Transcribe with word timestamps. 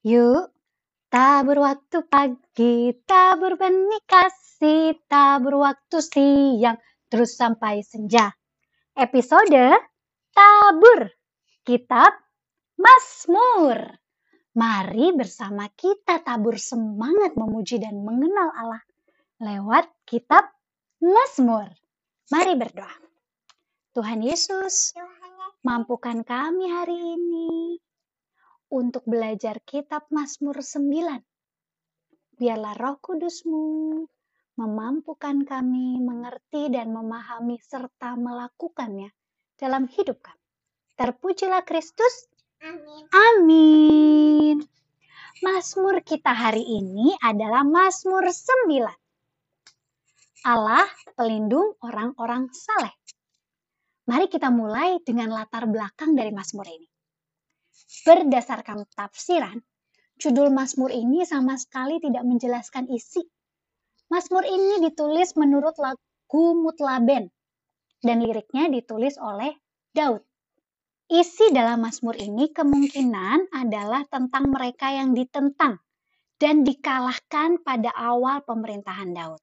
Yuk, 0.00 0.48
tabur 1.12 1.60
waktu 1.60 2.00
pagi, 2.08 2.96
tabur 3.04 3.60
benih 3.60 4.00
kasih, 4.08 4.96
tabur 5.04 5.60
waktu 5.60 6.00
siang, 6.00 6.80
terus 7.12 7.36
sampai 7.36 7.84
senja. 7.84 8.32
Episode 8.96 9.76
Tabur, 10.32 11.04
Kitab 11.68 12.16
Mazmur. 12.80 14.00
Mari 14.56 15.12
bersama 15.12 15.68
kita 15.68 16.24
tabur 16.24 16.56
semangat 16.56 17.36
memuji 17.36 17.76
dan 17.76 18.00
mengenal 18.00 18.56
Allah 18.56 18.82
lewat 19.36 19.84
kitab 20.08 20.48
Mazmur. 21.04 21.68
Mari 22.32 22.56
berdoa. 22.56 22.96
Tuhan 23.92 24.24
Yesus, 24.24 24.96
mampukan 25.60 26.24
kami 26.24 26.72
hari 26.72 26.96
ini 27.20 27.76
untuk 28.70 29.02
belajar 29.04 29.58
kitab 29.66 30.06
Mazmur 30.14 30.62
9. 30.62 32.38
Biarlah 32.38 32.74
roh 32.78 32.96
kudusmu 33.02 33.66
memampukan 34.56 35.42
kami 35.44 35.98
mengerti 35.98 36.70
dan 36.72 36.94
memahami 36.94 37.58
serta 37.60 38.14
melakukannya 38.14 39.10
dalam 39.58 39.90
hidup 39.90 40.22
kami. 40.22 40.44
Terpujilah 40.96 41.66
Kristus. 41.66 42.30
Amin. 42.60 43.04
Amin. 43.10 44.56
Mazmur 45.40 46.04
kita 46.04 46.36
hari 46.36 46.60
ini 46.60 47.16
adalah 47.24 47.64
Mazmur 47.64 48.28
9. 48.28 48.84
Allah 50.44 50.84
pelindung 51.16 51.76
orang-orang 51.80 52.52
saleh. 52.52 52.92
Mari 54.04 54.28
kita 54.28 54.52
mulai 54.52 55.00
dengan 55.00 55.32
latar 55.32 55.64
belakang 55.70 56.12
dari 56.12 56.34
Mazmur 56.34 56.68
ini. 56.68 56.89
Berdasarkan 58.06 58.88
tafsiran, 58.96 59.60
judul 60.16 60.48
Mazmur 60.52 60.92
ini 60.92 61.26
sama 61.28 61.56
sekali 61.60 62.00
tidak 62.00 62.24
menjelaskan 62.24 62.88
isi. 62.92 63.24
Mazmur 64.10 64.42
ini 64.42 64.82
ditulis 64.82 65.38
menurut 65.38 65.78
lagu 65.78 66.58
Mutlaben 66.58 67.30
dan 68.02 68.16
liriknya 68.24 68.66
ditulis 68.72 69.14
oleh 69.20 69.54
Daud. 69.94 70.24
Isi 71.10 71.50
dalam 71.50 71.82
Mazmur 71.82 72.14
ini 72.14 72.54
kemungkinan 72.54 73.50
adalah 73.50 74.06
tentang 74.06 74.46
mereka 74.50 74.94
yang 74.94 75.10
ditentang 75.10 75.82
dan 76.38 76.62
dikalahkan 76.62 77.60
pada 77.66 77.90
awal 77.92 78.46
pemerintahan 78.46 79.10
Daud. 79.10 79.42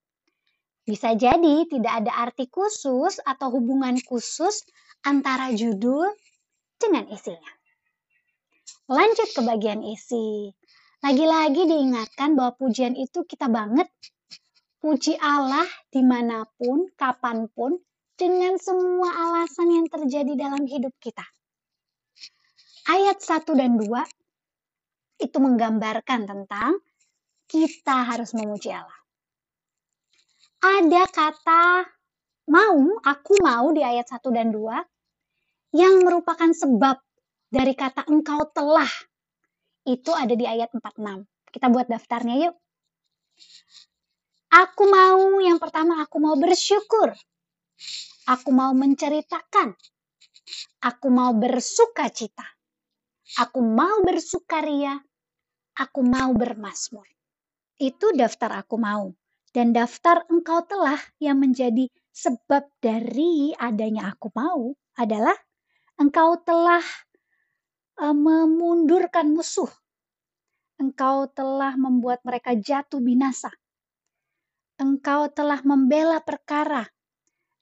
Bisa 0.87 1.11
jadi 1.19 1.67
tidak 1.67 1.93
ada 2.03 2.11
arti 2.15 2.47
khusus 2.47 3.19
atau 3.19 3.51
hubungan 3.51 3.99
khusus 3.99 4.63
antara 5.03 5.51
judul 5.51 6.07
dengan 6.79 7.11
isinya. 7.11 7.56
Lanjut 8.87 9.29
ke 9.35 9.41
bagian 9.43 9.83
isi. 9.83 10.51
Lagi-lagi 11.03 11.67
diingatkan 11.67 12.33
bahwa 12.39 12.55
pujian 12.55 12.95
itu 12.95 13.27
kita 13.27 13.51
banget. 13.51 13.91
Puji 14.79 15.19
Allah 15.19 15.67
di 15.91 16.01
mana 16.01 16.47
pun, 16.55 16.87
kapan 16.95 17.51
pun, 17.51 17.75
dengan 18.15 18.55
semua 18.57 19.11
alasan 19.13 19.69
yang 19.75 19.87
terjadi 19.91 20.33
dalam 20.33 20.65
hidup 20.65 20.95
kita 20.97 21.27
ayat 22.87 23.19
1 23.19 23.43
dan 23.59 23.75
2 23.75 23.83
itu 25.27 25.37
menggambarkan 25.43 26.23
tentang 26.23 26.79
kita 27.47 28.07
harus 28.07 28.31
memuji 28.31 28.71
Allah. 28.71 29.01
Ada 30.63 31.03
kata 31.11 31.63
mau, 32.47 32.79
aku 33.03 33.33
mau 33.43 33.75
di 33.75 33.83
ayat 33.83 34.07
1 34.07 34.23
dan 34.31 34.55
2 34.55 35.75
yang 35.75 35.99
merupakan 36.01 36.47
sebab 36.47 36.95
dari 37.47 37.73
kata 37.73 38.07
engkau 38.07 38.47
telah. 38.51 38.89
Itu 39.87 40.11
ada 40.11 40.35
di 40.35 40.43
ayat 40.43 40.71
46. 40.75 41.23
Kita 41.51 41.67
buat 41.71 41.87
daftarnya 41.87 42.35
yuk. 42.47 42.55
Aku 44.51 44.83
mau, 44.87 45.39
yang 45.39 45.59
pertama 45.59 46.03
aku 46.03 46.19
mau 46.19 46.35
bersyukur. 46.35 47.15
Aku 48.27 48.49
mau 48.51 48.75
menceritakan. 48.75 49.75
Aku 50.83 51.07
mau 51.11 51.35
bersuka 51.35 52.07
cita 52.11 52.57
Aku 53.35 53.59
mau 53.59 54.07
bersukaria, 54.07 55.03
aku 55.75 55.99
mau 55.99 56.31
bermasmur. 56.31 57.03
Itu 57.75 58.15
daftar 58.15 58.63
aku 58.63 58.79
mau. 58.79 59.11
Dan 59.51 59.75
daftar 59.75 60.23
engkau 60.31 60.63
telah 60.63 60.95
yang 61.19 61.43
menjadi 61.43 61.91
sebab 62.15 62.63
dari 62.79 63.51
adanya 63.59 64.15
aku 64.15 64.31
mau 64.31 64.71
adalah 64.95 65.35
engkau 65.99 66.39
telah 66.39 66.79
memundurkan 67.99 69.33
musuh. 69.33 69.69
Engkau 70.77 71.25
telah 71.33 71.73
membuat 71.73 72.21
mereka 72.21 72.53
jatuh 72.53 73.01
binasa. 73.01 73.49
Engkau 74.77 75.33
telah 75.33 75.65
membela 75.65 76.21
perkara. 76.21 76.85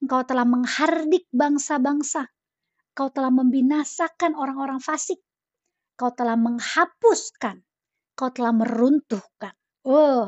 Engkau 0.04 0.28
telah 0.28 0.44
menghardik 0.44 1.24
bangsa-bangsa. 1.32 2.28
Engkau 2.92 3.08
telah 3.16 3.32
membinasakan 3.32 4.36
orang-orang 4.36 4.84
fasik 4.84 5.24
kau 5.96 6.12
telah 6.12 6.36
menghapuskan, 6.36 7.64
kau 8.14 8.30
telah 8.32 8.52
meruntuhkan. 8.52 9.56
Oh, 9.88 10.28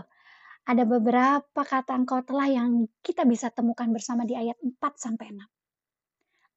ada 0.67 0.83
beberapa 0.87 1.61
kata 1.63 1.95
engkau 1.95 2.23
telah 2.23 2.47
yang 2.47 2.87
kita 3.03 3.27
bisa 3.27 3.51
temukan 3.51 3.91
bersama 3.91 4.23
di 4.23 4.35
ayat 4.35 4.55
4 4.63 4.79
sampai 4.95 5.35
6. 5.35 5.43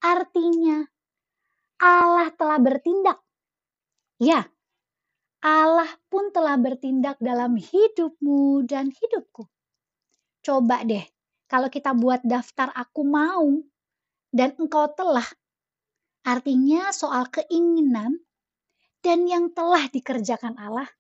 Artinya 0.00 0.78
Allah 1.82 2.28
telah 2.34 2.59
bertindak. 2.62 3.19
Ya, 4.20 4.44
Allah 5.41 5.88
pun 6.12 6.28
telah 6.28 6.60
bertindak 6.60 7.16
dalam 7.25 7.56
hidupmu 7.56 8.69
dan 8.69 8.92
hidupku. 8.92 9.48
Coba 10.44 10.84
deh, 10.84 11.08
kalau 11.48 11.72
kita 11.72 11.97
buat 11.97 12.20
daftar 12.20 12.69
aku 12.76 13.00
mau 13.08 13.48
dan 14.28 14.53
engkau 14.60 14.92
telah, 14.92 15.25
artinya 16.20 16.92
soal 16.92 17.32
keinginan 17.32 18.20
dan 19.00 19.25
yang 19.25 19.48
telah 19.56 19.88
dikerjakan 19.88 20.60
Allah 20.60 20.92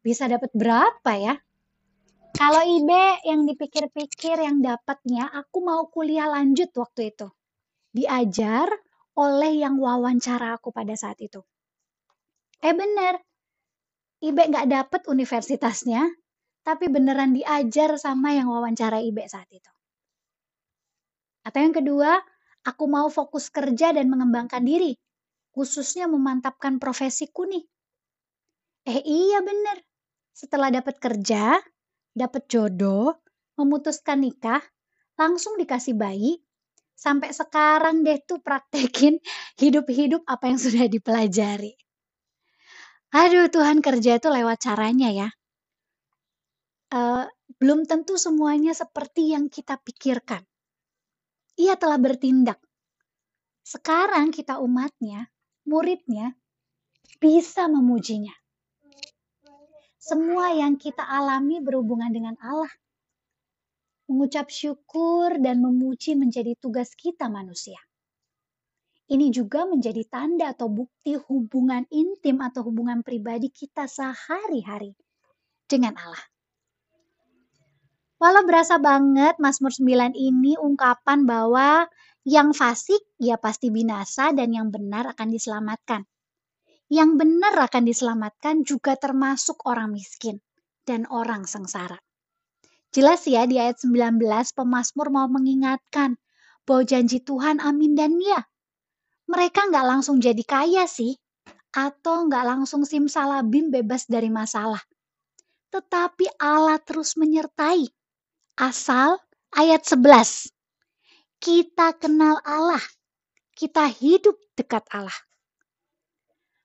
bisa 0.00 0.26
dapat 0.26 0.48
berapa 0.56 1.12
ya? 1.14 1.36
Kalau 2.32 2.64
Ibe 2.64 3.20
yang 3.28 3.44
dipikir-pikir 3.44 4.40
yang 4.40 4.64
dapatnya, 4.64 5.28
aku 5.30 5.60
mau 5.60 5.86
kuliah 5.92 6.26
lanjut 6.32 6.72
waktu 6.72 7.12
itu. 7.12 7.28
Diajar 7.92 8.72
oleh 9.14 9.60
yang 9.60 9.76
wawancara 9.76 10.56
aku 10.56 10.72
pada 10.72 10.96
saat 10.96 11.20
itu. 11.20 11.44
Eh 12.68 12.74
bener, 12.80 13.14
Ibe 14.28 14.42
nggak 14.50 14.66
dapet 14.76 15.02
universitasnya, 15.14 16.02
tapi 16.66 16.84
beneran 16.94 17.32
diajar 17.38 17.90
sama 18.04 18.28
yang 18.38 18.48
wawancara 18.54 18.98
Ibe 19.08 19.24
saat 19.32 19.48
itu. 19.58 19.72
Atau 21.46 21.60
yang 21.64 21.74
kedua, 21.78 22.10
aku 22.70 22.84
mau 22.94 23.06
fokus 23.18 23.46
kerja 23.56 23.88
dan 23.96 24.06
mengembangkan 24.12 24.62
diri 24.70 24.92
khususnya 25.56 26.06
memantapkan 26.14 26.74
profesiku 26.84 27.42
nih. 27.52 27.64
Eh 28.92 29.00
iya 29.06 29.38
bener, 29.48 29.78
setelah 30.40 30.68
dapat 30.78 30.96
kerja, 31.04 31.58
dapat 32.14 32.42
jodoh, 32.52 33.14
memutuskan 33.58 34.18
nikah, 34.26 34.62
langsung 35.20 35.54
dikasih 35.62 35.94
bayi, 36.02 36.32
sampai 37.04 37.30
sekarang 37.40 37.96
deh 38.06 38.18
tuh 38.28 38.38
praktekin 38.46 39.14
hidup-hidup 39.62 40.22
apa 40.34 40.44
yang 40.50 40.60
sudah 40.62 40.86
dipelajari. 40.90 41.74
Aduh 43.12 43.52
Tuhan 43.52 43.84
kerja 43.84 44.16
itu 44.16 44.28
lewat 44.32 44.64
caranya 44.64 45.12
ya. 45.12 45.28
Uh, 46.88 47.28
belum 47.60 47.84
tentu 47.84 48.16
semuanya 48.16 48.72
seperti 48.72 49.36
yang 49.36 49.52
kita 49.52 49.76
pikirkan. 49.76 50.40
Ia 51.60 51.76
telah 51.76 52.00
bertindak. 52.00 52.56
Sekarang 53.60 54.32
kita 54.32 54.56
umatnya 54.64 55.28
muridnya 55.68 56.32
bisa 57.20 57.68
memujinya. 57.68 58.32
Semua 60.00 60.56
yang 60.56 60.80
kita 60.80 61.04
alami 61.04 61.60
berhubungan 61.60 62.10
dengan 62.10 62.34
Allah. 62.40 62.72
Mengucap 64.08 64.48
syukur 64.48 65.36
dan 65.36 65.60
memuji 65.60 66.16
menjadi 66.16 66.56
tugas 66.58 66.96
kita 66.96 67.28
manusia. 67.28 67.78
Ini 69.12 69.28
juga 69.28 69.68
menjadi 69.68 70.08
tanda 70.08 70.56
atau 70.56 70.72
bukti 70.72 71.20
hubungan 71.28 71.84
intim 71.92 72.40
atau 72.40 72.64
hubungan 72.64 73.04
pribadi 73.04 73.52
kita 73.52 73.84
sehari-hari 73.84 74.96
dengan 75.68 76.00
Allah. 76.00 76.24
Walau 78.16 78.48
berasa 78.48 78.80
banget 78.80 79.36
Mazmur 79.36 79.68
9 79.68 80.16
ini 80.16 80.56
ungkapan 80.56 81.28
bahwa 81.28 81.84
yang 82.24 82.56
fasik 82.56 83.04
ya 83.20 83.36
pasti 83.36 83.68
binasa 83.68 84.32
dan 84.32 84.48
yang 84.54 84.72
benar 84.72 85.12
akan 85.12 85.28
diselamatkan. 85.28 86.08
Yang 86.88 87.10
benar 87.20 87.68
akan 87.68 87.84
diselamatkan 87.84 88.64
juga 88.64 88.96
termasuk 88.96 89.60
orang 89.68 89.92
miskin 89.92 90.40
dan 90.88 91.04
orang 91.12 91.44
sengsara. 91.44 92.00
Jelas 92.96 93.28
ya 93.28 93.44
di 93.44 93.60
ayat 93.60 93.76
19 93.76 94.24
pemazmur 94.56 95.12
mau 95.12 95.28
mengingatkan 95.28 96.16
bahwa 96.64 96.88
janji 96.88 97.20
Tuhan 97.20 97.60
amin 97.60 97.92
dan 97.92 98.16
ya. 98.16 98.40
Mereka 99.32 99.72
nggak 99.72 99.86
langsung 99.88 100.20
jadi 100.20 100.44
kaya 100.44 100.84
sih. 100.84 101.16
atau 101.72 102.28
nggak 102.28 102.44
langsung 102.44 102.84
simsalabim 102.84 103.72
bebas 103.72 104.04
dari 104.04 104.28
masalah. 104.28 104.80
Tetapi 105.72 106.36
Allah 106.36 106.76
terus 106.84 107.16
menyertai. 107.16 107.88
Asal 108.60 109.16
ayat 109.56 109.80
11. 109.88 110.52
Kita 111.40 111.96
kenal 111.96 112.44
Allah. 112.44 112.84
Kita 113.56 113.88
hidup 113.88 114.36
dekat 114.52 114.84
Allah. 114.92 115.16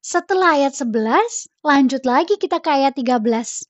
Setelah 0.03 0.59
ayat 0.59 0.75
11, 0.75 1.51
lanjut 1.63 2.03
lagi 2.03 2.35
kita 2.35 2.59
ke 2.59 2.67
ayat 2.67 2.95
13. 2.95 3.67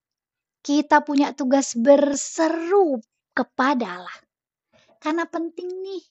Kita 0.66 1.06
punya 1.06 1.34
tugas 1.38 1.78
berseru 1.78 3.02
kepada 3.38 4.02
Allah. 4.02 4.18
Karena 4.98 5.26
penting 5.30 5.70
nih, 5.86 6.02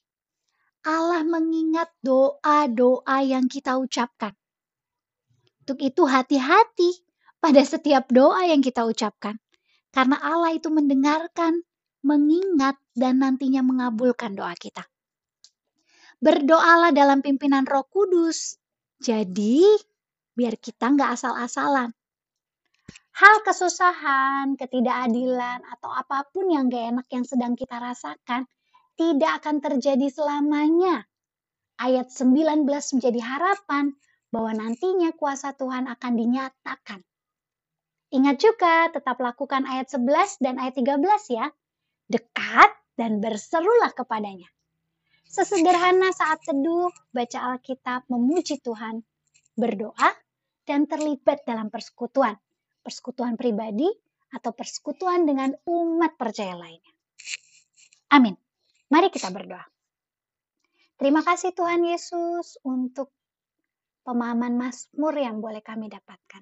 Allah 0.87 1.27
mengingat 1.27 1.91
doa-doa 1.99 3.19
yang 3.27 3.51
kita 3.51 3.75
ucapkan. 3.75 4.31
Untuk 5.67 5.83
itu 5.83 6.07
hati-hati 6.07 7.03
pada 7.43 7.59
setiap 7.67 8.07
doa 8.07 8.47
yang 8.47 8.63
kita 8.63 8.87
ucapkan. 8.87 9.35
Karena 9.91 10.15
Allah 10.23 10.55
itu 10.55 10.71
mendengarkan, 10.71 11.59
mengingat, 12.07 12.79
dan 12.95 13.19
nantinya 13.19 13.67
mengabulkan 13.67 14.39
doa 14.39 14.55
kita. 14.55 14.87
Berdoalah 16.23 16.95
dalam 16.95 17.19
pimpinan 17.19 17.67
roh 17.67 17.83
kudus. 17.91 18.55
Jadi, 19.03 19.67
biar 20.39 20.55
kita 20.55 20.95
nggak 20.95 21.19
asal-asalan. 21.19 21.91
Hal 23.17 23.43
kesusahan, 23.43 24.55
ketidakadilan, 24.55 25.67
atau 25.67 25.91
apa 25.91 26.29
pun 26.31 26.53
yang 26.53 26.69
gak 26.69 26.85
enak 26.93 27.07
yang 27.09 27.25
sedang 27.25 27.57
kita 27.57 27.81
rasakan, 27.81 28.45
tidak 28.97 29.45
akan 29.45 29.61
terjadi 29.61 30.09
selamanya. 30.09 31.05
Ayat 31.77 32.09
19 32.09 32.65
menjadi 32.69 33.21
harapan 33.21 33.93
bahwa 34.33 34.53
nantinya 34.57 35.13
kuasa 35.13 35.53
Tuhan 35.53 35.89
akan 35.93 36.13
dinyatakan. 36.17 37.05
Ingat 38.17 38.37
juga, 38.41 38.89
tetap 38.89 39.21
lakukan 39.21 39.69
ayat 39.69 39.93
11 39.93 40.41
dan 40.41 40.57
ayat 40.57 40.75
13 40.81 41.05
ya. 41.29 41.47
Dekat 42.09 42.71
dan 42.97 43.21
berserulah 43.21 43.93
kepadanya. 43.93 44.49
Sesederhana 45.27 46.15
saat 46.17 46.41
teduh, 46.47 46.89
baca 47.13 47.39
Alkitab, 47.53 48.09
memuji 48.09 48.63
Tuhan, 48.63 49.05
berdoa, 49.59 50.17
dan 50.65 50.89
terlibat 50.89 51.45
dalam 51.45 51.69
persekutuan. 51.69 52.39
Persekutuan 52.81 53.35
pribadi 53.35 53.91
atau 54.33 54.55
persekutuan 54.55 55.27
dengan 55.27 55.53
umat 55.67 56.15
percaya 56.15 56.55
lainnya. 56.55 56.95
Amin. 58.15 58.46
Mari 58.87 59.11
kita 59.11 59.35
berdoa. 59.35 59.67
Terima 60.97 61.21
kasih 61.21 61.53
Tuhan 61.53 61.85
Yesus 61.85 62.57
untuk 62.65 63.13
pemahaman 64.07 64.55
Mazmur 64.55 65.13
yang 65.19 65.43
boleh 65.43 65.61
kami 65.61 65.91
dapatkan. 65.91 66.41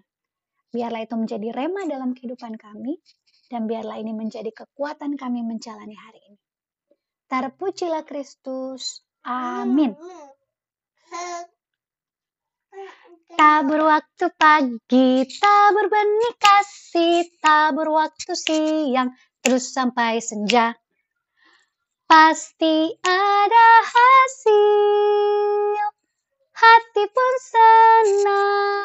Biarlah 0.70 1.02
itu 1.02 1.16
menjadi 1.16 1.48
rema 1.50 1.88
dalam 1.88 2.12
kehidupan 2.12 2.60
kami, 2.60 3.00
dan 3.48 3.64
biarlah 3.64 3.96
ini 3.96 4.12
menjadi 4.12 4.52
kekuatan 4.52 5.16
kami 5.16 5.40
menjalani 5.40 5.96
hari 5.96 6.20
ini. 6.28 6.38
Terpujilah 7.30 8.04
Kristus. 8.04 9.00
Amin. 9.24 9.96
Tabur 13.34 13.80
waktu 13.88 14.26
pagi, 14.36 15.24
tabur 15.40 15.86
benih 15.88 16.34
kasih, 16.38 17.26
tabur 17.40 17.90
waktu 17.96 18.36
siang, 18.36 19.10
terus 19.40 19.72
sampai 19.72 20.20
senja 20.20 20.76
pasti 22.08 22.92
ada 23.04 23.68
hasil. 23.84 24.52
Hati 26.54 27.04
pun 27.10 27.34
senang. 27.42 28.84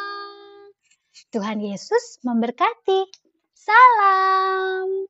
Tuhan 1.30 1.62
Yesus 1.62 2.18
memberkati. 2.26 3.06
Salam. 3.54 5.06